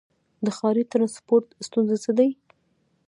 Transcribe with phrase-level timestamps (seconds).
[0.45, 2.29] د ښاري ټرانسپورټ ستونزې څه دي؟